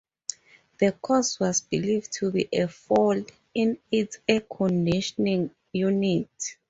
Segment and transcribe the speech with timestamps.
[0.79, 6.57] The cause was believed to be a fault in its air conditioning unit.